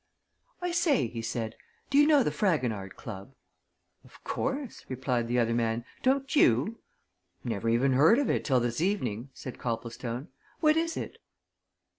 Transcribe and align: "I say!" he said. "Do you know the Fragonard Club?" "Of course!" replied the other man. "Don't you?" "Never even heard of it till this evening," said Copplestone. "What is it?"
"I 0.63 0.71
say!" 0.71 1.05
he 1.09 1.21
said. 1.21 1.53
"Do 1.91 1.99
you 1.99 2.07
know 2.07 2.23
the 2.23 2.31
Fragonard 2.31 2.95
Club?" 2.95 3.35
"Of 4.03 4.23
course!" 4.23 4.83
replied 4.89 5.27
the 5.27 5.37
other 5.37 5.53
man. 5.53 5.85
"Don't 6.01 6.35
you?" 6.35 6.79
"Never 7.43 7.69
even 7.69 7.93
heard 7.93 8.17
of 8.17 8.27
it 8.27 8.43
till 8.43 8.59
this 8.59 8.81
evening," 8.81 9.29
said 9.35 9.59
Copplestone. 9.59 10.29
"What 10.59 10.75
is 10.75 10.97
it?" 10.97 11.19